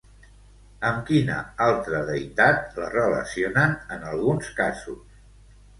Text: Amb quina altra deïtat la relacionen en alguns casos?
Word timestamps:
Amb 0.91 1.03
quina 1.09 1.35
altra 1.67 2.01
deïtat 2.09 2.81
la 2.85 2.91
relacionen 2.97 3.79
en 3.99 4.11
alguns 4.15 4.53
casos? 4.63 5.07